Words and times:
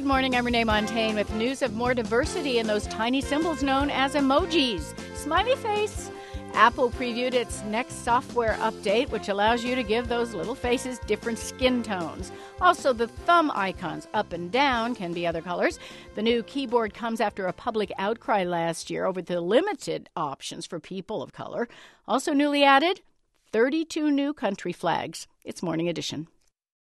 Good 0.00 0.06
morning. 0.06 0.34
I'm 0.34 0.46
Renee 0.46 0.64
Montagne 0.64 1.14
with 1.14 1.30
news 1.34 1.60
of 1.60 1.74
more 1.74 1.92
diversity 1.92 2.58
in 2.58 2.66
those 2.66 2.86
tiny 2.86 3.20
symbols 3.20 3.62
known 3.62 3.90
as 3.90 4.14
emojis. 4.14 4.94
Smiley 5.14 5.54
face. 5.56 6.10
Apple 6.54 6.90
previewed 6.90 7.34
its 7.34 7.62
next 7.64 8.02
software 8.02 8.54
update, 8.60 9.10
which 9.10 9.28
allows 9.28 9.62
you 9.62 9.74
to 9.74 9.82
give 9.82 10.08
those 10.08 10.32
little 10.32 10.54
faces 10.54 10.98
different 11.00 11.38
skin 11.38 11.82
tones. 11.82 12.32
Also, 12.62 12.94
the 12.94 13.08
thumb 13.08 13.52
icons 13.54 14.08
up 14.14 14.32
and 14.32 14.50
down 14.50 14.94
can 14.94 15.12
be 15.12 15.26
other 15.26 15.42
colors. 15.42 15.78
The 16.14 16.22
new 16.22 16.42
keyboard 16.44 16.94
comes 16.94 17.20
after 17.20 17.46
a 17.46 17.52
public 17.52 17.92
outcry 17.98 18.44
last 18.44 18.88
year 18.88 19.04
over 19.04 19.20
the 19.20 19.42
limited 19.42 20.08
options 20.16 20.64
for 20.64 20.80
people 20.80 21.22
of 21.22 21.34
color. 21.34 21.68
Also, 22.08 22.32
newly 22.32 22.64
added 22.64 23.02
32 23.52 24.10
new 24.10 24.32
country 24.32 24.72
flags. 24.72 25.26
It's 25.44 25.62
Morning 25.62 25.90
Edition. 25.90 26.26